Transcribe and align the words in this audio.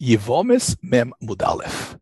Yevomis 0.00 0.76
Mem 0.80 1.12
Mudalef. 1.20 1.98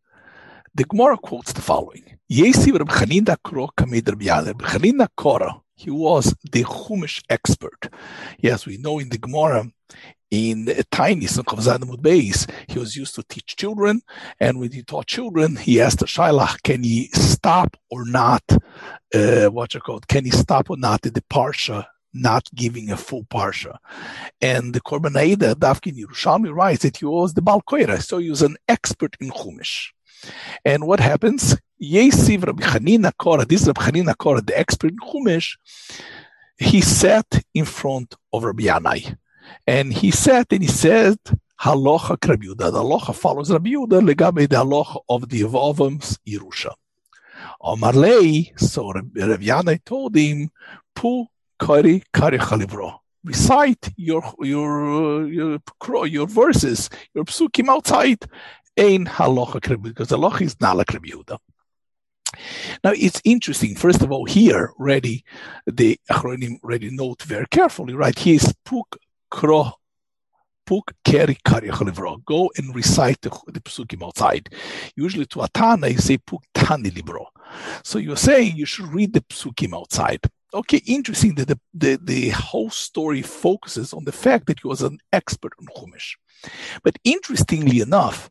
The 0.74 0.84
Gemara 0.84 1.16
quotes 1.16 1.54
the 1.54 1.62
following: 1.62 2.18
Yesiv 2.30 2.78
Reb 2.78 2.88
Chanina 2.88 3.38
Kro 3.42 3.68
Kamid 3.68 4.08
Reb 4.08 4.46
Reb 4.46 4.62
Chanina 4.62 5.08
Kora. 5.16 5.62
He 5.74 5.90
was 5.90 6.34
the 6.52 6.64
Chumash 6.64 7.22
expert. 7.30 7.88
Yes, 8.38 8.66
we 8.66 8.76
know 8.76 8.98
in 8.98 9.08
the 9.08 9.16
Gemara, 9.16 9.70
in 10.30 10.66
tiny 10.90 11.24
Chavzadamud 11.24 12.02
Beis, 12.02 12.50
he 12.68 12.78
was 12.78 12.96
used 12.96 13.14
to 13.14 13.22
teach 13.22 13.56
children, 13.56 14.02
and 14.40 14.58
when 14.58 14.72
he 14.72 14.82
taught 14.82 15.06
children, 15.06 15.56
he 15.56 15.80
asked 15.80 16.00
the 16.00 16.06
Shailach, 16.06 16.62
can 16.62 16.82
he 16.82 17.08
stop 17.14 17.78
or 17.90 18.04
not? 18.04 18.42
Uh, 19.14 19.46
what 19.46 19.72
you 19.72 19.80
call 19.80 20.00
Can 20.00 20.24
he 20.24 20.30
stop 20.30 20.68
or 20.68 20.76
not 20.76 21.06
in 21.06 21.14
the 21.14 21.22
parsha 21.22 21.86
not 22.20 22.48
giving 22.54 22.90
a 22.90 22.96
full 22.96 23.24
parsha. 23.24 23.76
And 24.40 24.74
the 24.74 24.80
Korban 24.80 25.16
Aida, 25.16 25.54
Dafkin 25.54 25.96
Yerushalmi 25.98 26.54
writes 26.54 26.82
that 26.82 26.96
he 26.98 27.04
was 27.04 27.34
the 27.34 27.42
Balkoira, 27.42 28.02
so 28.02 28.18
he 28.18 28.30
was 28.30 28.42
an 28.42 28.56
expert 28.68 29.16
in 29.20 29.30
Chumash. 29.30 29.92
And 30.64 30.86
what 30.86 31.00
happens? 31.00 31.56
Yesiv 31.80 32.46
Rabbi 32.46 32.64
Chanina 32.64 33.12
Kora, 33.16 33.44
this 33.44 33.66
Rabbi 33.66 33.82
Chanina 33.82 34.16
Kora, 34.16 34.40
the 34.40 34.58
expert 34.58 34.92
in 34.92 34.98
Chumash, 34.98 35.56
he 36.58 36.80
sat 36.80 37.44
in 37.52 37.64
front 37.64 38.14
of 38.32 38.44
Rabbi 38.44 38.64
Yanai. 38.64 39.16
And 39.66 39.92
he 39.92 40.10
sat 40.10 40.52
and 40.52 40.62
he 40.62 40.68
said, 40.68 41.18
Halacha 41.60 42.16
Rabbi 42.28 42.46
Yehuda. 42.46 43.06
The 43.06 43.12
follows 43.12 43.50
Rabbi 43.50 43.70
Yehuda, 43.70 44.14
legabe 44.14 44.48
the 44.48 44.56
halacha 44.56 45.00
of 45.08 45.28
the 45.28 45.42
Yevavim's 45.42 46.18
Yerusha. 46.26 46.72
Amarlei, 47.62 48.58
so 48.58 48.92
Rabbi 48.92 49.44
Yanai 49.44 49.84
told 49.84 50.16
him, 50.16 50.50
Pu 50.94 51.26
kari 51.58 52.02
kari 52.12 52.38
chalivro 52.38 53.00
recite 53.26 53.92
your 53.96 54.22
your 54.40 55.26
your 55.28 56.06
your 56.06 56.26
verses, 56.26 56.88
your 57.14 57.24
psukim 57.24 57.68
outside. 57.68 58.24
Ein 58.78 59.06
halacha 59.06 59.82
because 59.82 60.08
halacha 60.08 60.42
is 60.42 60.56
Rabbi 60.60 61.08
Yehuda. 61.08 61.38
Now 62.84 62.92
it's 62.94 63.20
interesting. 63.24 63.74
First 63.74 64.02
of 64.02 64.12
all, 64.12 64.24
here 64.26 64.72
ready 64.78 65.24
the 65.66 65.98
Achronim 66.10 66.58
ready 66.62 66.90
note 66.90 67.22
very 67.22 67.46
carefully. 67.50 67.94
Right 67.94 68.18
here 68.18 68.36
is 68.36 68.54
puk 68.64 68.96
kro 69.30 69.72
puk 70.66 70.92
keri 71.04 71.36
kari 71.44 71.68
chalivro. 71.68 72.24
Go 72.24 72.50
and 72.56 72.74
recite 72.74 73.20
the, 73.22 73.30
the 73.48 73.60
psukim 73.60 74.04
outside. 74.04 74.50
Usually 74.94 75.26
to 75.26 75.38
Atana 75.40 75.90
you 75.90 75.98
say 75.98 76.18
puk 76.18 76.44
tani 76.54 76.90
libro. 76.90 77.26
So 77.82 77.98
you're 77.98 78.16
saying 78.16 78.56
you 78.56 78.66
should 78.66 78.92
read 78.92 79.12
the 79.12 79.20
psukim 79.22 79.76
outside 79.76 80.20
okay, 80.54 80.80
interesting 80.86 81.34
that 81.34 81.48
the, 81.48 81.60
the, 81.74 81.98
the 82.02 82.28
whole 82.30 82.70
story 82.70 83.22
focuses 83.22 83.92
on 83.92 84.04
the 84.04 84.12
fact 84.12 84.46
that 84.46 84.60
he 84.60 84.68
was 84.68 84.82
an 84.82 84.98
expert 85.12 85.52
on 85.60 85.66
Chumash. 85.66 86.14
But 86.82 86.98
interestingly 87.04 87.80
enough, 87.80 88.30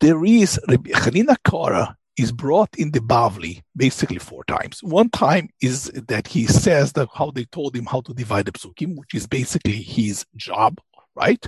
there 0.00 0.24
is 0.24 0.58
Rabbi 0.68 0.90
Chanina 0.90 1.36
Kara 1.44 1.96
is 2.16 2.32
brought 2.32 2.74
in 2.76 2.90
the 2.90 3.00
Bavli 3.00 3.62
basically 3.76 4.18
four 4.18 4.44
times. 4.44 4.82
One 4.82 5.10
time 5.10 5.48
is 5.60 5.84
that 6.08 6.26
he 6.28 6.46
says 6.46 6.92
that 6.92 7.08
how 7.14 7.30
they 7.30 7.44
told 7.46 7.74
him 7.74 7.86
how 7.86 8.02
to 8.02 8.14
divide 8.14 8.46
the 8.46 8.52
psukim, 8.52 8.96
which 8.96 9.14
is 9.14 9.26
basically 9.26 9.80
his 9.80 10.24
job, 10.36 10.80
right? 11.14 11.46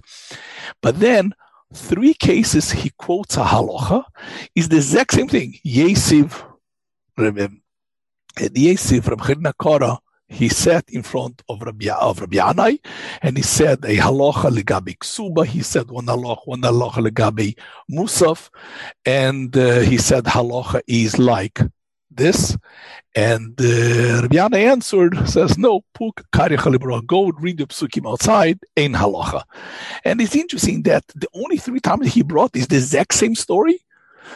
But 0.81 0.99
then 0.99 1.35
three 1.75 2.15
cases 2.15 2.71
he 2.71 2.91
quotes 2.99 3.37
a 3.37 3.45
halacha 3.45 4.05
is 4.55 4.69
the 4.69 4.77
exact 4.77 5.13
same 5.13 5.29
thing. 5.29 5.59
Yesiv, 5.65 6.43
the 7.17 7.49
Yesif, 8.37 9.07
Rabbi 9.07 9.53
Kora, 9.59 9.99
he 10.29 10.49
sat 10.49 10.89
in 10.89 11.03
front 11.03 11.43
of 11.49 11.61
Rabbi, 11.61 11.89
of 11.89 12.21
Rabbi 12.21 12.37
Yanai, 12.39 12.79
and 13.21 13.37
he 13.37 13.43
said 13.43 13.85
a 13.85 13.97
halacha 13.97 14.51
legabi 14.51 14.97
ksuba. 14.97 15.45
He 15.45 15.63
said 15.63 15.91
one 15.91 16.07
halacha, 16.07 16.47
one 16.47 16.63
halacha 16.63 17.07
legabi 17.07 17.59
musaf, 17.91 18.49
and 19.05 19.55
uh, 19.57 19.81
he 19.81 19.99
said 19.99 20.25
halacha 20.25 20.81
is 20.87 21.19
like 21.19 21.61
this. 22.11 22.57
And 23.15 23.61
uh, 23.61 24.23
Rabbi 24.23 24.37
Yanai 24.37 24.71
answered, 24.71 25.29
says, 25.29 25.59
no, 25.59 25.85
puk 25.93 26.25
kari 26.33 26.57
chalibra, 26.57 27.07
go 27.07 27.29
read 27.29 27.59
the 27.59 27.67
psukim 27.67 28.11
outside, 28.11 28.59
ein 28.75 28.95
halacha. 28.95 29.43
And 30.03 30.19
it's 30.23 30.35
interesting 30.35 30.83
that 30.85 31.05
the 31.15 31.29
only 31.35 31.59
three 31.59 31.81
times 31.81 32.15
he 32.15 32.23
brought 32.23 32.57
is 32.57 32.69
the 32.69 32.77
exact 32.77 33.13
same 33.13 33.35
story, 33.35 33.85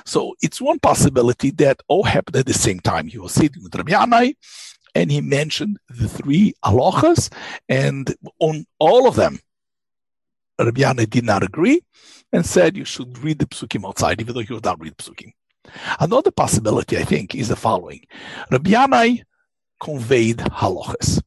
so 0.05 0.35
it's 0.43 0.61
one 0.61 0.79
possibility 0.79 1.51
that 1.53 1.81
all 1.89 2.05
happened 2.05 2.37
at 2.37 2.47
the 2.47 2.55
same 2.55 2.81
time. 2.81 3.07
He 3.07 3.19
was 3.19 3.33
sitting 3.33 3.63
with 3.63 3.75
Rabbi 3.75 3.93
Yanai, 3.93 4.35
and 4.95 5.11
he 5.11 5.21
mentioned 5.21 5.79
the 5.89 6.09
three 6.09 6.55
halachas, 6.65 7.33
and 7.69 8.15
on 8.41 8.67
all 8.79 9.09
of 9.09 9.17
them, 9.17 9.41
Rabbi 10.59 10.83
Yanai 10.83 11.09
did 11.09 11.25
not 11.25 11.43
agree 11.43 11.83
and 12.33 12.45
said 12.45 12.77
you 12.77 12.85
should 12.85 13.19
read 13.19 13.39
the 13.39 13.47
psukim 13.47 13.87
outside, 13.87 14.21
even 14.21 14.35
though 14.35 14.41
he 14.41 14.53
would 14.53 14.65
not 14.65 14.81
read 14.81 14.97
psukim. 14.97 15.33
Another 16.01 16.31
possibility, 16.31 16.97
I 16.97 17.05
think, 17.05 17.35
is 17.35 17.49
the 17.49 17.57
following: 17.57 18.05
Rabbi 18.51 18.71
Yanai 18.71 19.23
conveyed 19.81 20.39
halachas. 20.39 21.21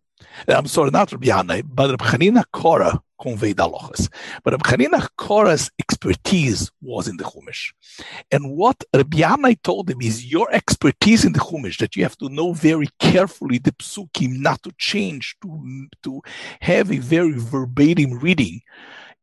Uh, 0.48 0.54
I'm 0.54 0.68
sorry, 0.68 0.92
not 0.92 1.12
Rabbi 1.12 1.28
Yanai, 1.28 1.64
but 1.66 1.90
Rabbi 1.90 2.06
Chanina 2.06 2.44
Korah 2.52 3.02
conveyed 3.22 3.58
halachas. 3.58 4.10
But 4.44 4.54
Rabbi 4.54 4.70
Chanina 4.70 5.08
Korah's 5.18 5.70
expertise 5.80 6.72
was 6.82 7.08
in 7.08 7.18
the 7.18 7.24
Chumash. 7.24 7.74
And 8.32 8.52
what 8.52 8.84
Rabbi 8.96 9.20
Yanai 9.20 9.62
told 9.62 9.90
him 9.90 10.02
is 10.02 10.26
your 10.32 10.52
expertise 10.52 11.26
in 11.26 11.34
the 11.34 11.40
Chumash, 11.40 11.78
that 11.78 11.96
you 11.96 12.04
have 12.04 12.18
to 12.18 12.30
know 12.30 12.54
very 12.54 12.88
carefully 13.00 13.58
the 13.58 13.72
psukim, 13.74 14.40
not 14.40 14.64
to 14.64 14.72
change, 14.78 15.36
to, 15.42 15.88
to 16.04 16.22
have 16.62 16.92
a 16.92 16.98
very 16.98 17.34
verbatim 17.34 18.20
reading. 18.20 18.62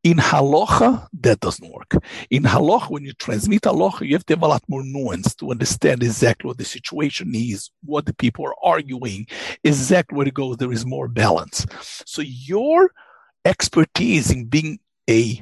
In 0.03 0.17
halacha, 0.17 1.07
that 1.21 1.39
doesn't 1.41 1.73
work. 1.73 1.95
In 2.29 2.43
halacha, 2.43 2.89
when 2.89 3.03
you 3.03 3.13
transmit 3.13 3.63
halacha, 3.63 4.07
you 4.07 4.13
have 4.13 4.25
to 4.27 4.35
have 4.35 4.43
a 4.43 4.47
lot 4.47 4.63
more 4.69 4.83
nuance 4.83 5.35
to 5.35 5.51
understand 5.51 6.01
exactly 6.01 6.47
what 6.47 6.57
the 6.57 6.63
situation 6.63 7.31
is, 7.33 7.71
what 7.83 8.05
the 8.05 8.13
people 8.13 8.45
are 8.45 8.55
arguing, 8.63 9.27
exactly 9.63 10.15
where 10.15 10.27
it 10.27 10.33
goes. 10.33 10.57
There 10.57 10.71
is 10.71 10.85
more 10.85 11.07
balance. 11.09 11.65
So 12.05 12.21
your 12.21 12.91
expertise 13.45 14.31
in 14.31 14.45
being 14.45 14.79
a 15.09 15.41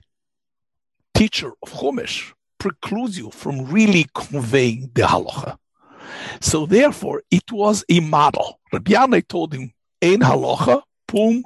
teacher 1.13 1.51
of 1.61 1.71
Chumash 1.71 2.33
precludes 2.57 3.17
you 3.17 3.31
from 3.31 3.65
really 3.65 4.07
conveying 4.13 4.91
the 4.93 5.03
halacha. 5.03 5.57
So 6.41 6.65
therefore, 6.65 7.23
it 7.31 7.51
was 7.51 7.83
a 7.89 7.99
model. 7.99 8.59
Rabbi 8.71 8.91
Yanai 8.91 9.27
told 9.27 9.53
him, 9.53 9.71
"Ein 10.01 10.19
halacha, 10.19 10.81
pum 11.07 11.43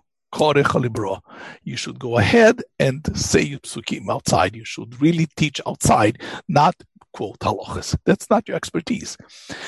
you 1.63 1.75
should 1.75 1.99
go 1.99 2.17
ahead 2.17 2.61
and 2.79 3.17
say 3.17 3.57
psukim 3.57 4.09
outside. 4.09 4.55
You 4.55 4.63
should 4.63 5.01
really 5.01 5.27
teach 5.35 5.59
outside, 5.65 6.21
not 6.47 6.75
quote 7.13 7.39
halachas. 7.39 7.95
That's 8.05 8.29
not 8.29 8.47
your 8.47 8.57
expertise. 8.57 9.17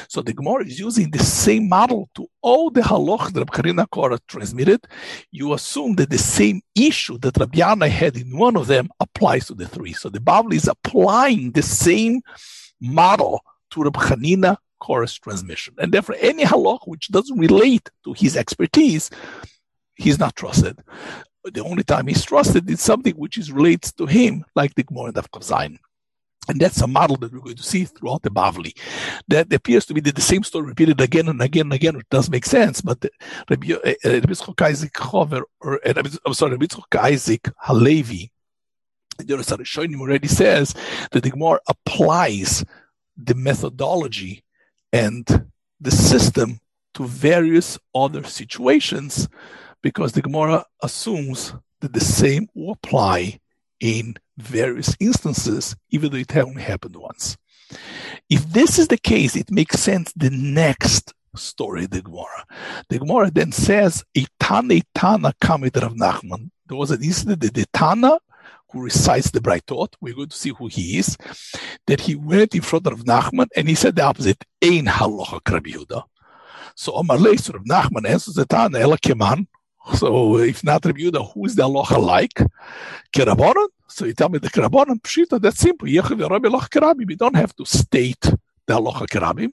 So 0.08 0.22
the 0.22 0.34
Gemara 0.34 0.66
is 0.66 0.80
using 0.80 1.12
the 1.12 1.20
same 1.20 1.70
model 1.70 2.10
to 2.16 2.28
all 2.42 2.70
the 2.70 2.82
halachas 2.82 3.34
that 3.34 3.48
Chanina 3.48 3.90
Kora 3.90 4.20
transmitted. 4.28 4.86
You 5.32 5.54
assume 5.54 5.96
that 5.96 6.10
the 6.10 6.18
same 6.18 6.62
issue 6.76 7.18
that 7.20 7.38
Rabbi 7.38 7.60
Yana 7.60 7.90
had 7.90 8.18
in 8.18 8.38
one 8.38 8.56
of 8.56 8.68
them 8.68 8.90
applies 9.00 9.48
to 9.48 9.56
the 9.56 9.68
three. 9.68 9.94
So 9.94 10.10
the 10.10 10.20
Bavli 10.20 10.56
is 10.56 10.68
applying 10.68 11.52
the 11.52 11.64
same 11.64 12.22
model 12.80 13.42
to 13.72 13.84
Rabbi 13.84 14.00
Chanina 14.00 14.58
Kora's 14.80 15.18
transmission. 15.18 15.76
And 15.78 15.92
therefore, 15.92 16.16
any 16.20 16.44
halach 16.44 16.88
which 16.88 17.10
doesn't 17.10 17.38
relate 17.38 17.90
to 18.04 18.14
his 18.14 18.36
expertise 18.36 19.10
he's 20.02 20.20
not 20.20 20.36
trusted. 20.36 20.80
The 21.44 21.64
only 21.64 21.84
time 21.84 22.08
he's 22.08 22.24
trusted 22.24 22.70
is 22.70 22.82
something 22.82 23.14
which 23.16 23.38
is 23.38 23.52
relates 23.52 23.92
to 23.94 24.06
him, 24.06 24.46
like 24.56 24.76
the 24.76 24.84
Gemara 24.84 25.14
of 25.16 25.30
Zayin. 25.32 25.78
And 26.50 26.60
that's 26.60 26.82
a 26.82 26.88
model 26.88 27.18
that 27.18 27.32
we're 27.32 27.40
going 27.40 27.56
to 27.56 27.64
see 27.64 27.86
throughout 27.86 28.24
the 28.24 28.32
Bavli. 28.32 28.76
That 29.28 29.54
appears 29.54 29.86
to 29.86 29.94
be 29.94 30.02
the, 30.02 30.12
the 30.12 30.22
same 30.22 30.44
story 30.44 30.68
repeated 30.68 31.00
again 31.00 31.28
and 31.28 31.42
again 31.42 31.68
and 31.68 31.74
again, 31.74 31.96
which 31.96 32.10
does 32.10 32.30
make 32.30 32.46
sense. 32.46 32.82
But 32.82 33.06
Rabbi 33.50 33.74
uh, 33.74 33.94
uh, 34.04 34.64
Isaac 34.66 34.94
Chover, 34.94 35.44
or 35.60 35.80
uh, 35.88 36.04
I'm 36.26 36.34
sorry, 36.34 36.54
Rabbi 36.54 36.66
Isaac 37.00 37.48
Halevi, 37.60 38.32
the 39.20 39.98
already 40.00 40.28
says 40.28 40.74
that 41.12 41.24
the 41.24 41.30
Gemara 41.30 41.60
applies 41.68 42.66
the 43.18 43.36
methodology 43.36 44.44
and 44.92 45.48
the 45.80 45.92
system 45.92 46.60
to 46.94 47.06
various 47.06 47.78
other 47.94 48.24
situations 48.24 49.30
because 49.82 50.12
the 50.14 50.22
Gemara 50.22 50.66
assumes 50.82 51.54
that 51.80 51.94
the 51.94 52.00
same 52.00 52.48
will 52.54 52.74
apply 52.74 53.40
in 53.80 54.16
various 54.42 54.96
instances, 55.00 55.76
even 55.90 56.12
though 56.12 56.18
it 56.18 56.36
only 56.36 56.62
happened 56.62 56.96
once. 56.96 57.38
If 58.30 58.44
this 58.50 58.80
is 58.80 58.88
the 58.88 58.98
case, 58.98 59.36
it 59.36 59.52
makes 59.52 59.80
sense 59.80 60.12
the 60.16 60.30
next 60.30 61.14
story, 61.36 61.86
the 61.86 62.02
Gemara. 62.02 62.46
The 62.90 63.00
Gemara 63.00 63.32
then 63.32 63.52
says, 63.52 64.04
Itana 64.16 64.84
Itana 64.84 65.34
Kamid 65.42 65.82
Rav 65.82 65.94
Nachman. 65.94 66.52
There 66.68 66.78
was 66.78 66.92
an 66.92 67.04
incident 67.04 67.42
that 67.42 67.54
the 67.54 67.66
Tana, 67.74 68.20
who 68.72 68.82
recites 68.82 69.32
the 69.32 69.40
Braitot, 69.40 69.94
we're 70.02 70.14
going 70.14 70.30
to 70.30 70.38
see 70.38 70.52
who 70.58 70.68
he 70.68 70.98
is, 70.98 71.18
that 71.88 72.02
he 72.02 72.16
went 72.16 72.56
in 72.56 72.62
front 72.62 72.88
of 72.88 73.04
Nachman 73.04 73.48
and 73.56 73.68
he 73.68 73.76
said 73.76 73.96
the 73.96 74.04
opposite, 74.04 74.44
Ein 74.64 74.86
halacha 74.86 75.42
Yehuda. 75.42 76.04
So 76.76 76.94
Omar 76.94 77.18
Leis, 77.18 77.54
Rav 77.54 77.64
Nachman 77.64 78.08
answers 78.08 78.36
the 78.36 78.46
Tana, 78.46 78.80
Ela 78.80 78.98
Keman, 78.98 79.48
so 79.96 80.38
if 80.38 80.64
not 80.64 80.86
Rabbi 80.86 81.00
Yehuda, 81.00 81.34
who 81.34 81.46
is 81.46 81.56
the 81.56 81.64
halacha 81.64 82.02
like? 82.02 82.42
Kerabonon? 83.14 83.68
So 83.92 84.06
you 84.06 84.14
tell 84.14 84.30
me 84.30 84.40
the 84.40 84.50
Karabonim, 84.50 85.02
Pshita, 85.02 85.42
that's 85.42 85.60
simple. 85.60 85.86
We 85.86 87.16
don't 87.16 87.36
have 87.36 87.56
to 87.56 87.66
state 87.66 88.34
the 88.66 88.80
Loch 88.80 89.08
Kerabim. 89.10 89.52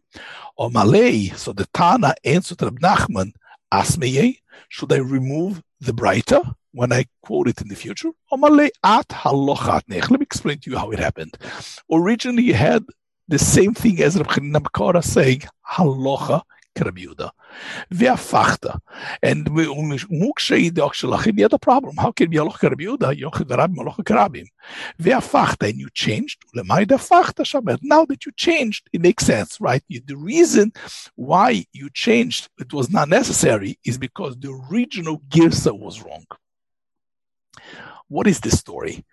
Or 0.56 0.70
Malay, 0.70 1.29
so 1.29 1.52
the 1.52 1.67
Tana 1.75 2.14
answered 2.25 2.62
Rab 2.62 2.79
Nachman, 2.81 3.32
Asmeye, 3.73 4.17
eh? 4.19 4.32
should 4.69 4.93
I 4.93 4.99
remove 4.99 5.62
the 5.81 5.93
Breita 5.93 6.55
when 6.73 6.93
I 6.93 7.06
quote 7.23 7.49
it 7.49 7.61
in 7.61 7.69
the 7.69 7.76
future? 7.76 8.11
Or 8.31 8.38
Malay 8.38 8.70
at 8.85 9.08
Halochat 9.08 9.82
Let 9.88 10.11
me 10.11 10.19
explain 10.20 10.58
to 10.61 10.70
you 10.70 10.79
how 10.79 10.90
it 10.90 10.99
happened. 10.99 11.37
Originally, 11.90 12.44
you 12.44 12.55
had 12.55 12.85
the 13.26 13.38
same 13.38 13.75
thing 13.75 14.00
as 14.02 14.17
Rab 14.17 14.29
Bakara 14.29 15.05
saying 15.05 15.43
Halacha 15.69 16.43
microbuilder. 16.79 17.31
We're 17.91 18.13
fachter. 18.13 18.81
And 19.23 19.49
we 19.49 19.67
um, 19.67 19.91
mukshay 20.11 20.75
the 20.75 20.83
oxalachim, 20.83 21.37
the 21.37 21.45
other 21.45 21.59
problem. 21.59 21.97
How 21.97 22.13
can 22.13 22.31
be 22.31 22.37
a 22.37 22.45
loch 22.45 22.61
builder? 22.77 23.15
Yochadarab 23.15 23.75
maloch 23.75 23.97
karabim. 23.99 24.47
We're 24.99 25.17
fachter 25.17 25.71
and 25.71 25.79
you 25.79 25.89
changed. 25.93 26.45
Ulemaida 26.55 26.99
fachter 26.99 27.45
shamet. 27.45 27.79
Now 27.83 28.05
that 28.07 28.27
you 28.27 28.33
changed, 28.33 28.89
it 28.93 29.01
makes 29.01 29.25
sense, 29.27 29.61
right? 29.61 29.83
The 29.89 30.17
reason 30.17 30.73
why 31.17 31.67
you 31.73 31.91
changed, 31.91 32.49
it 32.59 32.73
was 32.73 32.91
not 32.91 33.09
necessary, 33.09 33.79
is 33.85 33.99
because 33.99 34.37
the 34.37 34.51
original 34.71 35.21
girsa 35.29 35.79
was 35.79 36.03
wrong. 36.03 36.27
What 38.09 38.27
is 38.27 38.41
the 38.41 38.51
story? 38.51 39.05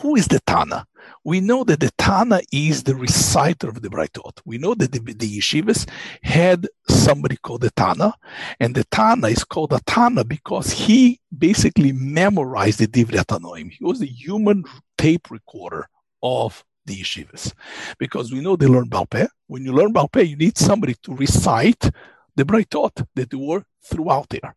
Who 0.00 0.16
is 0.16 0.26
the 0.26 0.40
Tana? 0.40 0.86
We 1.24 1.40
know 1.40 1.62
that 1.64 1.80
the 1.80 1.90
Tana 1.96 2.40
is 2.52 2.82
the 2.82 2.96
reciter 2.96 3.68
of 3.68 3.80
the 3.80 3.88
Braitot. 3.88 4.40
We 4.44 4.58
know 4.58 4.74
that 4.74 4.90
the, 4.90 4.98
the 4.98 5.38
yeshivas 5.38 5.88
had 6.22 6.66
somebody 6.88 7.36
called 7.36 7.60
the 7.60 7.70
Tana, 7.70 8.14
and 8.58 8.74
the 8.74 8.84
Tana 8.84 9.28
is 9.28 9.44
called 9.44 9.72
a 9.72 9.80
Tana 9.86 10.24
because 10.24 10.72
he 10.72 11.20
basically 11.36 11.92
memorized 11.92 12.80
the 12.80 12.88
Divrei 12.88 13.24
Tanoim. 13.24 13.70
He 13.70 13.84
was 13.84 14.00
the 14.00 14.06
human 14.06 14.64
tape 14.98 15.30
recorder 15.30 15.88
of 16.22 16.64
the 16.86 17.00
yeshivas. 17.00 17.52
Because 17.98 18.32
we 18.32 18.40
know 18.40 18.56
they 18.56 18.66
learn 18.66 18.90
Balpeh. 18.90 19.28
When 19.46 19.64
you 19.64 19.72
learn 19.72 19.92
Balpeh, 19.92 20.28
you 20.28 20.36
need 20.36 20.58
somebody 20.58 20.94
to 21.04 21.14
recite 21.14 21.90
the 22.36 22.44
Braitot 22.44 23.06
that 23.14 23.34
were 23.34 23.64
throughout 23.82 24.28
there. 24.28 24.54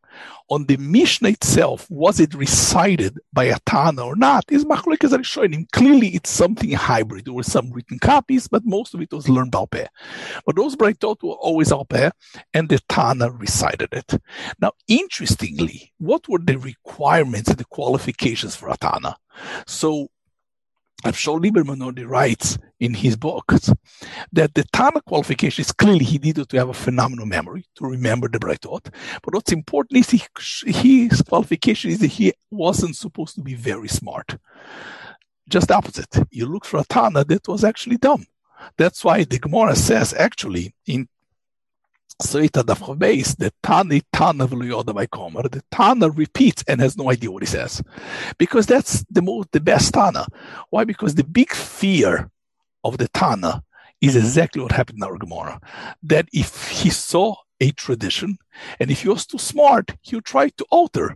On 0.50 0.66
the 0.66 0.78
Mishnah 0.78 1.30
itself, 1.30 1.90
was 1.90 2.20
it 2.20 2.34
recited 2.34 3.20
by 3.32 3.46
a 3.46 3.58
Tana 3.66 4.04
or 4.04 4.16
not? 4.16 4.44
Is 4.50 4.66
Machlekes 4.66 5.12
Rishonim. 5.12 5.72
Clearly, 5.72 6.10
it's 6.10 6.30
something 6.30 6.72
hybrid. 6.72 7.26
There 7.26 7.34
were 7.34 7.44
some 7.44 7.72
written 7.72 8.00
copies, 8.00 8.48
but 8.48 8.66
most 8.66 8.94
of 8.94 9.02
it 9.02 9.12
was 9.12 9.30
learned 9.30 9.52
Balpeh. 9.52 9.88
But 10.46 10.56
those 10.56 10.76
Braitot 10.76 11.24
were 11.24 11.36
always 11.36 11.72
Alpeh, 11.72 12.12
and 12.54 12.70
the 12.70 12.80
Tana 12.90 13.32
recited 13.32 13.90
it. 13.94 14.22
Now, 14.60 14.74
interestingly, 14.88 15.94
what 15.98 16.28
were 16.28 16.40
the 16.40 16.58
requirements 16.58 17.50
and 17.50 17.58
the 17.58 17.66
qualifications 17.66 18.56
for 18.56 18.70
a 18.70 18.78
Tana? 18.78 19.16
So 19.66 20.10
Avshol 21.04 21.44
Lieberman 21.44 21.82
already 21.82 22.06
writes 22.06 22.58
in 22.80 22.94
his 22.94 23.16
books 23.16 23.72
that 24.32 24.54
the 24.54 24.64
Tana 24.72 25.02
qualification 25.02 25.62
is 25.62 25.72
clearly 25.72 26.06
he 26.06 26.18
needed 26.18 26.48
to 26.50 26.58
have 26.58 26.70
a 26.70 26.74
phenomenal 26.74 27.26
memory 27.26 27.66
to 27.76 27.86
remember 27.86 28.28
the 28.30 28.40
Braitot. 28.40 28.94
But 29.22 29.34
what's 29.34 29.52
important 29.52 30.00
is 30.00 30.10
he, 30.10 30.24
his 30.72 31.22
qualification 31.22 31.92
is 31.92 32.00
that 32.00 32.08
he 32.08 32.34
wasn't 32.52 32.96
supposed 32.96 33.36
to 33.36 33.42
be 33.42 33.54
very 33.54 33.90
smart. 33.90 34.38
Just 35.50 35.72
opposite. 35.72 36.16
You 36.32 36.46
look 36.46 36.66
for 36.66 36.80
a 36.80 36.86
Tana 36.86 37.26
that 37.26 37.48
was 37.48 37.64
actually 37.64 37.98
dumb. 37.98 38.26
That's 38.78 39.04
why 39.04 39.26
the 39.26 39.40
Gemara 39.40 39.76
says 39.76 40.14
actually 40.14 40.74
in 40.88 41.10
Soita 42.22 42.64
Daf 42.64 42.98
base, 42.98 43.36
the 43.36 43.52
Tani 43.62 44.02
Tana 44.12 44.48
Komer, 44.48 45.52
the 45.52 45.64
Tana 45.72 46.10
repeats 46.10 46.64
and 46.68 46.80
has 46.80 46.98
no 46.98 47.12
idea 47.12 47.32
what 47.32 47.44
he 47.44 47.48
says. 47.48 47.82
Because 48.38 48.66
that's 48.66 49.04
the 49.10 49.22
most 49.22 49.52
the 49.52 49.60
best 49.60 49.94
Tana. 49.94 50.28
Why? 50.70 50.84
Because 50.84 51.16
the 51.16 51.24
big 51.24 51.52
fear 51.52 52.30
of 52.84 52.98
the 52.98 53.08
Tana 53.10 53.64
is 54.02 54.16
exactly 54.16 54.62
what 54.62 54.72
happened 54.72 55.00
in 55.00 55.04
our 55.04 55.18
Gemara. 55.18 55.60
That 56.04 56.28
if 56.34 56.70
he 56.70 56.90
saw 56.90 57.36
a 57.60 57.72
tradition, 57.72 58.38
and 58.80 58.92
if 58.92 59.04
he 59.04 59.10
was 59.10 59.26
too 59.26 59.38
smart, 59.38 59.92
he 60.02 60.16
would 60.16 60.26
try 60.26 60.50
to 60.50 60.66
alter. 60.70 61.16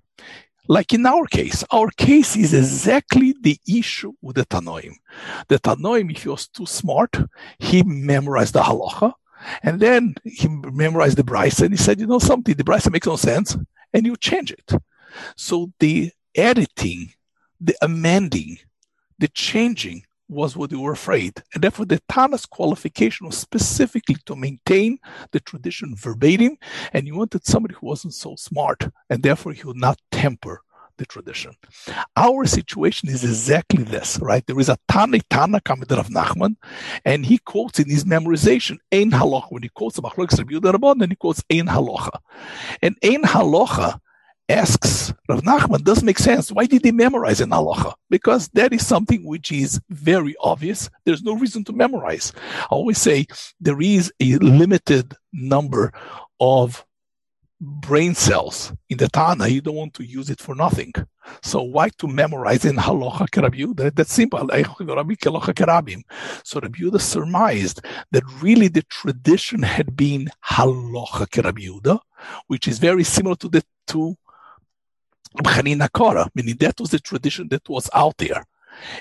Like 0.69 0.93
in 0.93 1.05
our 1.05 1.25
case, 1.27 1.63
our 1.71 1.89
case 1.91 2.35
is 2.35 2.53
exactly 2.53 3.35
the 3.39 3.57
issue 3.67 4.13
with 4.21 4.35
the 4.35 4.45
Tanoim. 4.45 4.93
The 5.47 5.59
Tanoim, 5.59 6.11
if 6.11 6.23
he 6.23 6.29
was 6.29 6.47
too 6.47 6.65
smart, 6.65 7.15
he 7.57 7.83
memorized 7.83 8.53
the 8.53 8.61
halacha, 8.61 9.13
and 9.63 9.79
then 9.79 10.15
he 10.23 10.47
memorized 10.47 11.17
the 11.17 11.23
Brisa 11.23 11.61
and 11.61 11.71
he 11.71 11.77
said, 11.77 11.99
you 11.99 12.07
know 12.07 12.19
something, 12.19 12.55
the 12.55 12.63
Brisa 12.63 12.91
makes 12.91 13.07
no 13.07 13.15
sense, 13.15 13.57
and 13.93 14.05
you 14.05 14.15
change 14.15 14.51
it. 14.51 14.71
So 15.35 15.71
the 15.79 16.11
editing, 16.35 17.13
the 17.59 17.75
amending, 17.81 18.59
the 19.19 19.27
changing 19.29 20.03
was 20.29 20.57
what 20.57 20.69
they 20.69 20.75
were 20.75 20.91
afraid. 20.91 21.41
And 21.53 21.63
therefore 21.63 21.85
the 21.85 22.01
Tana's 22.09 22.45
qualification 22.45 23.27
was 23.27 23.37
specifically 23.37 24.17
to 24.25 24.35
maintain 24.35 24.99
the 25.31 25.39
tradition 25.39 25.95
verbatim, 25.95 26.57
and 26.93 27.07
you 27.07 27.15
wanted 27.15 27.45
somebody 27.45 27.75
who 27.75 27.87
wasn't 27.87 28.13
so 28.13 28.35
smart, 28.35 28.89
and 29.09 29.23
therefore 29.23 29.53
he 29.53 29.63
would 29.63 29.77
not 29.77 29.99
temper 30.11 30.61
the 30.97 31.05
tradition. 31.05 31.53
Our 32.15 32.45
situation 32.45 33.09
is 33.09 33.23
exactly 33.23 33.83
this, 33.83 34.19
right? 34.21 34.45
There 34.45 34.59
is 34.59 34.69
a 34.69 34.77
Tani 34.87 35.21
Tana 35.29 35.61
coming 35.61 35.91
of 35.91 36.09
Nachman, 36.09 36.55
and 37.05 37.25
he 37.25 37.37
quotes 37.37 37.79
in 37.79 37.89
his 37.89 38.03
memorization 38.03 38.77
Ein 38.91 39.11
Halacha. 39.11 39.51
When 39.51 39.63
he 39.63 39.69
quotes 39.69 39.97
Rabbi 39.97 40.09
Yehuda 40.09 40.99
then 40.99 41.09
he 41.09 41.15
quotes 41.15 41.43
Ein 41.49 41.67
Halacha. 41.67 42.19
And 42.81 42.95
Ein 43.03 43.23
Halacha 43.23 43.99
asks 44.49 45.13
Rav 45.27 45.41
Nachman, 45.41 45.83
does 45.83 45.99
it 45.99 46.05
make 46.05 46.19
sense. 46.19 46.51
Why 46.51 46.65
did 46.65 46.85
he 46.85 46.91
memorize 46.91 47.41
an 47.41 47.49
halacha? 47.49 47.93
Because 48.09 48.47
that 48.49 48.73
is 48.73 48.85
something 48.85 49.25
which 49.25 49.51
is 49.51 49.81
very 49.89 50.35
obvious. 50.39 50.89
There's 51.05 51.23
no 51.23 51.33
reason 51.33 51.63
to 51.65 51.73
memorize. 51.73 52.31
I 52.61 52.67
always 52.69 52.97
say 52.97 53.27
there 53.59 53.81
is 53.81 54.11
a 54.19 54.37
limited 54.37 55.15
number 55.33 55.91
of 56.39 56.85
brain 57.59 58.13
cells 58.13 58.71
in 58.89 58.97
the 58.97 59.07
Tana, 59.07 59.47
you 59.47 59.61
don't 59.61 59.75
want 59.75 59.93
to 59.95 60.03
use 60.03 60.29
it 60.29 60.39
for 60.39 60.55
nothing. 60.55 60.93
So 61.41 61.61
why 61.61 61.89
to 61.97 62.07
memorize 62.07 62.65
in 62.65 62.75
Halacha 62.77 63.29
Kerabiuda? 63.29 63.95
That's 63.95 64.13
simple. 64.13 64.47
So 66.43 66.59
Rabbi 66.59 66.97
surmised 66.97 67.81
that 68.11 68.23
really 68.41 68.67
the 68.67 68.83
tradition 68.83 69.63
had 69.63 69.95
been 69.95 70.29
Halacha 70.45 71.27
Kerabiuda, 71.27 71.99
which 72.47 72.67
is 72.67 72.79
very 72.79 73.03
similar 73.03 73.35
to 73.37 73.49
the 73.49 73.63
two 73.87 74.15
Chanina 75.43 75.91
Kora, 75.91 76.29
meaning 76.35 76.55
that 76.59 76.79
was 76.79 76.91
the 76.91 76.99
tradition 76.99 77.47
that 77.49 77.67
was 77.69 77.89
out 77.93 78.17
there. 78.17 78.45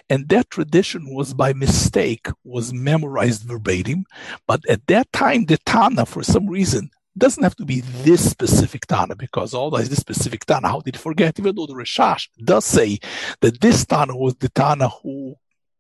And 0.08 0.28
that 0.30 0.50
tradition 0.50 1.14
was 1.14 1.34
by 1.34 1.52
mistake, 1.52 2.28
was 2.44 2.72
memorized 2.72 3.42
verbatim. 3.42 4.06
But 4.46 4.66
at 4.68 4.86
that 4.86 5.12
time, 5.12 5.44
the 5.44 5.58
Tana, 5.58 6.06
for 6.06 6.22
some 6.22 6.46
reason, 6.46 6.90
doesn't 7.18 7.42
have 7.42 7.56
to 7.56 7.64
be 7.64 7.80
this 7.80 8.30
specific 8.30 8.86
Tana 8.86 9.16
because 9.16 9.54
it's 9.54 9.88
this 9.88 9.98
specific 9.98 10.44
Tana, 10.44 10.68
how 10.68 10.80
did 10.80 10.96
he 10.96 11.00
forget? 11.00 11.38
Even 11.38 11.54
though 11.54 11.66
the 11.66 11.74
Rashash 11.74 12.28
does 12.44 12.64
say 12.64 12.98
that 13.40 13.60
this 13.60 13.84
Tana 13.86 14.16
was 14.16 14.34
the 14.36 14.48
Tana 14.48 14.88
who 14.88 15.36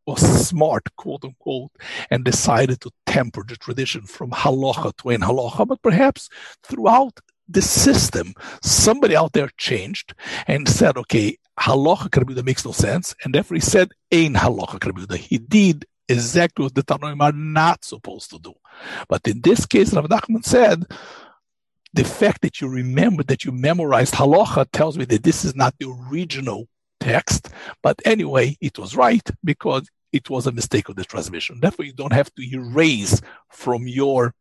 was 0.06 0.48
smart, 0.48 0.84
quote 0.96 1.24
unquote, 1.24 1.72
and 2.10 2.24
decided 2.24 2.80
to 2.80 2.90
temper 3.06 3.44
the 3.46 3.56
tradition 3.56 4.02
from 4.02 4.30
halacha 4.30 4.96
to 4.98 5.10
ein 5.10 5.20
halacha, 5.20 5.66
but 5.66 5.82
perhaps 5.82 6.28
throughout 6.62 7.18
the 7.48 7.62
system, 7.62 8.32
somebody 8.62 9.16
out 9.16 9.32
there 9.32 9.50
changed 9.56 10.14
and 10.46 10.68
said, 10.68 10.96
okay, 10.96 11.36
halacha 11.60 12.08
krabuda 12.08 12.44
makes 12.44 12.64
no 12.64 12.72
sense, 12.72 13.14
and 13.24 13.34
therefore 13.34 13.56
he 13.56 13.60
said 13.60 13.90
ein 14.12 14.34
halacha 14.34 14.78
krabuda. 14.78 15.16
He 15.16 15.38
did 15.38 15.86
exactly 16.08 16.64
what 16.64 16.74
the 16.74 16.82
Tanoim 16.82 17.20
are 17.20 17.32
not 17.32 17.84
supposed 17.84 18.30
to 18.30 18.38
do. 18.38 18.54
But 19.08 19.26
in 19.26 19.40
this 19.40 19.66
case, 19.66 19.92
Rav 19.92 20.04
Nachman 20.06 20.44
said, 20.44 20.84
the 21.96 22.04
fact 22.04 22.42
that 22.42 22.60
you 22.60 22.68
remember 22.68 23.22
that 23.24 23.44
you 23.44 23.52
memorized 23.52 24.14
halacha 24.14 24.66
tells 24.70 24.98
me 24.98 25.06
that 25.06 25.22
this 25.22 25.44
is 25.44 25.56
not 25.56 25.74
the 25.78 25.88
original 25.88 26.68
text. 27.00 27.48
But 27.82 28.00
anyway, 28.04 28.56
it 28.60 28.78
was 28.78 28.94
right 28.94 29.28
because 29.42 29.88
it 30.12 30.28
was 30.28 30.46
a 30.46 30.52
mistake 30.52 30.88
of 30.90 30.96
the 30.96 31.04
transmission. 31.04 31.58
Therefore, 31.60 31.86
you 31.86 31.94
don't 31.94 32.12
have 32.12 32.32
to 32.34 32.42
erase 32.52 33.20
from 33.50 33.88
your 33.88 34.34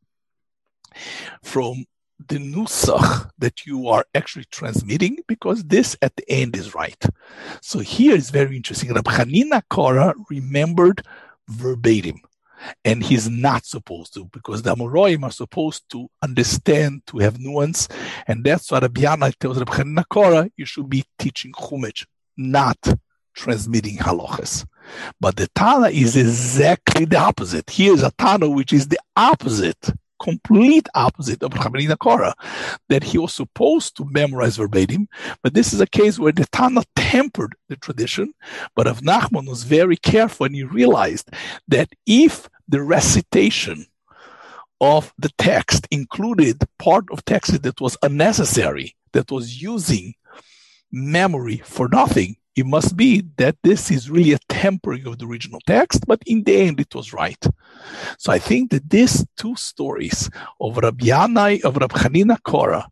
from 1.44 1.86
the 2.28 2.38
nusach 2.38 3.30
that 3.38 3.66
you 3.66 3.88
are 3.88 4.06
actually 4.16 4.46
transmitting 4.52 5.18
because 5.28 5.64
this 5.64 5.98
at 6.02 6.16
the 6.16 6.30
end 6.30 6.56
is 6.56 6.76
right. 6.76 7.04
So 7.62 7.80
here 7.80 8.16
is 8.16 8.30
very 8.30 8.56
interesting. 8.56 8.94
Rabbi 8.94 9.12
Hanina 9.12 9.62
Kara 9.70 10.14
remembered 10.30 11.06
verbatim 11.48 12.22
and 12.84 13.04
he's 13.04 13.30
not 13.30 13.66
supposed 13.66 14.14
to 14.14 14.26
because 14.26 14.62
the 14.62 14.76
Amoroim 14.76 15.24
are 15.24 15.32
supposed 15.32 15.84
to 15.92 16.10
understand, 16.22 17.02
to 17.08 17.20
have 17.20 17.40
nuance, 17.40 17.88
and 18.28 18.44
that's 18.44 18.72
why 18.72 18.80
Rabbi 18.80 19.02
Yana 19.02 19.36
tells 19.38 19.58
Rabbi 19.58 19.84
Nakora, 19.84 20.50
you 20.58 20.66
should 20.66 20.90
be 20.90 21.04
teaching 21.20 21.52
Chumash, 21.54 22.06
not 22.38 22.78
transmitting 23.36 23.98
halachas. 23.98 24.66
But 25.20 25.36
the 25.36 25.48
Tana 25.56 25.90
is 25.90 26.16
exactly 26.16 27.06
the 27.06 27.20
opposite. 27.20 27.70
Here 27.70 27.94
is 27.94 28.04
a 28.04 28.12
Tana 28.12 28.50
which 28.50 28.74
is 28.74 28.88
the 28.88 29.00
opposite 29.16 29.94
complete 30.26 30.88
opposite 30.96 31.42
of 31.44 31.52
Rabbeinu 31.52 31.98
Korah, 32.00 32.36
that 32.90 33.04
he 33.04 33.18
was 33.20 33.34
supposed 33.34 33.96
to 33.98 34.06
memorize 34.20 34.58
verbatim, 34.58 35.08
but 35.44 35.54
this 35.54 35.72
is 35.72 35.80
a 35.80 35.94
case 36.00 36.18
where 36.18 36.32
the 36.34 36.48
Tana 36.52 36.82
tempered 36.96 37.54
the 37.70 37.76
tradition, 37.76 38.34
but 38.76 38.88
Rav 38.88 39.02
Nachman 39.02 39.48
was 39.48 39.64
very 39.64 39.98
careful 39.98 40.48
and 40.48 40.56
he 40.56 40.64
realized 40.64 41.30
that 41.68 41.90
if 42.08 42.50
the 42.68 42.82
recitation 42.82 43.86
of 44.82 45.14
the 45.24 45.32
text 45.38 45.88
included 45.92 46.58
part 46.80 47.06
of 47.12 47.24
text 47.24 47.62
that 47.62 47.80
was 47.80 47.96
unnecessary, 48.02 48.96
that 49.14 49.30
was 49.32 49.62
using 49.62 50.16
memory 50.92 51.62
for 51.64 51.88
nothing, 51.88 52.36
it 52.56 52.66
must 52.66 52.96
be 52.96 53.24
that 53.38 53.58
this 53.64 53.92
is 53.92 54.10
really 54.10 54.34
a 54.34 54.40
tempering 54.48 55.06
of 55.06 55.20
the 55.20 55.26
original 55.26 55.60
text, 55.68 56.06
but 56.08 56.22
in 56.26 56.44
the 56.44 56.56
end 56.56 56.80
it 56.80 56.96
was 56.96 57.14
right. 57.14 57.44
So 58.18 58.32
I 58.32 58.40
think 58.40 58.72
that 58.72 58.90
these 58.90 59.26
two 59.36 59.56
stories 59.56 60.30
of 60.60 60.78
Rabbi 60.78 61.06
Yanai, 61.08 61.62
of 61.64 61.76
Rabbi 61.78 61.98
Hanina 61.98 62.42
Korah, 62.44 62.88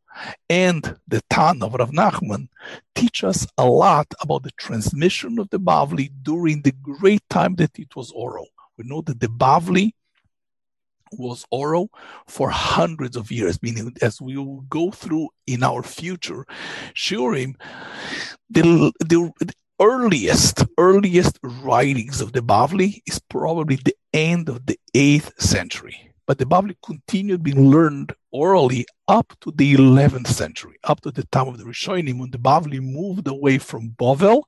and 0.50 0.98
the 1.08 1.22
Tan 1.30 1.64
of 1.64 1.74
Rav 1.74 1.92
Nachman 1.92 2.48
teach 2.94 3.24
us 3.24 3.48
a 3.58 3.66
lot 3.66 4.08
about 4.22 4.44
the 4.44 4.52
transmission 4.58 5.40
of 5.40 5.50
the 5.50 5.60
Bavli 5.60 6.12
during 6.22 6.62
the 6.62 6.74
great 6.74 7.24
time 7.30 7.56
that 7.56 7.80
it 7.80 7.96
was 7.96 8.12
oral. 8.12 8.48
We 8.78 8.86
know 8.86 9.02
that 9.02 9.20
the 9.20 9.28
Bavli 9.28 9.94
was 11.18 11.46
oral 11.52 11.90
for 12.28 12.50
hundreds 12.50 13.16
of 13.16 13.32
years, 13.32 13.62
meaning 13.62 13.94
as 14.02 14.22
we 14.22 14.38
will 14.38 14.62
go 14.62 14.92
through 14.92 15.30
in 15.48 15.64
our 15.64 15.84
future 15.84 16.46
Shurim, 16.96 17.56
the, 18.50 18.92
the, 19.00 19.32
the 19.40 19.54
earliest, 19.80 20.66
earliest 20.78 21.40
writings 21.44 22.22
of 22.22 22.34
the 22.34 22.42
Bavli 22.42 23.02
is 23.06 23.20
probably 23.20 23.78
the 23.78 23.96
end 24.14 24.50
of 24.50 24.66
the 24.66 24.80
8th 24.96 25.40
century. 25.42 26.14
But 26.26 26.38
the 26.38 26.46
Bavli 26.46 26.76
continued 26.82 27.44
being 27.44 27.70
learned 27.70 28.14
orally 28.32 28.86
up 29.08 29.34
to 29.42 29.52
the 29.52 29.76
11th 29.76 30.28
century, 30.28 30.78
up 30.86 31.02
to 31.02 31.12
the 31.12 31.26
time 31.26 31.50
of 31.50 31.58
the 31.58 31.66
Rishonim, 31.66 32.20
when 32.20 32.32
the 32.32 32.38
Bavli 32.38 32.80
moved 32.80 33.28
away 33.28 33.58
from 33.58 33.90
Bovel 33.90 34.48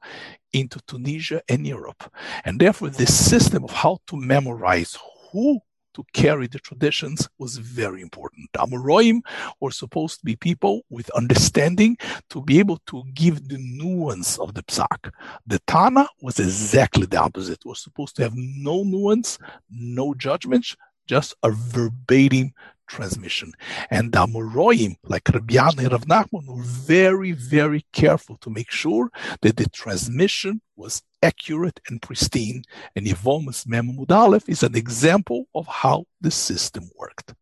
into 0.54 0.80
Tunisia 0.88 1.42
and 1.50 1.68
Europe. 1.68 2.10
And 2.46 2.60
therefore, 2.60 2.90
the 2.90 3.06
system 3.06 3.66
of 3.66 3.72
how 3.72 4.00
to 4.08 4.16
memorize 4.16 4.98
who 5.32 5.60
to 5.96 6.06
carry 6.14 6.48
the 6.48 6.60
traditions 6.60 7.28
was 7.40 7.58
very 7.58 8.02
important. 8.02 8.52
Amoraim 8.54 9.22
were 9.60 9.72
supposed 9.72 10.20
to 10.20 10.26
be 10.26 10.36
people 10.36 10.82
with 10.90 11.10
understanding 11.12 11.98
to 12.30 12.42
be 12.42 12.60
able 12.60 12.80
to 12.88 13.04
give 13.14 13.48
the 13.48 13.58
nuance 13.58 14.38
of 14.38 14.54
the 14.54 14.64
psak. 14.64 15.12
The 15.48 15.60
Tana 15.68 16.08
was 16.22 16.40
exactly 16.40 17.06
the 17.06 17.18
opposite. 17.18 17.60
It 17.66 17.66
was 17.66 17.80
supposed 17.80 18.16
to 18.18 18.24
have 18.24 18.34
no 18.36 18.84
nuance, 18.84 19.40
no 19.70 20.14
judgments, 20.14 20.76
just 21.08 21.36
a 21.44 21.52
verbatim 21.52 22.54
transmission. 22.88 23.52
And 23.90 24.12
the 24.12 24.20
Amoraim, 24.20 24.96
like 25.04 25.30
Rabbi 25.30 25.56
and 25.56 25.92
Rav 25.92 26.06
Nachman, 26.06 26.48
were 26.48 26.64
very, 26.64 27.32
very 27.32 27.86
careful 27.94 28.38
to 28.38 28.50
make 28.50 28.72
sure 28.72 29.10
that 29.42 29.58
the 29.58 29.70
transmission 29.70 30.62
was 30.76 31.02
accurate 31.24 31.80
and 31.88 32.02
pristine. 32.02 32.64
And 32.96 33.06
Yevomus 33.06 33.68
Mem 33.68 33.98
Aleph 34.10 34.50
is 34.50 34.64
an 34.64 34.76
example 34.76 35.46
of 35.54 35.68
how 35.68 36.06
the 36.22 36.32
system 36.32 36.90
worked. 36.96 37.34